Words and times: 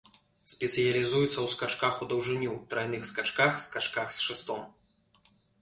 Спецыялізуецца 0.53 1.29
ў 1.41 1.47
скачках 1.53 1.93
у 2.05 2.09
даўжыню, 2.15 2.57
трайных 2.73 3.07
скачках, 3.13 3.51
скачках 3.69 4.07
з 4.17 4.29
шастом. 4.31 4.69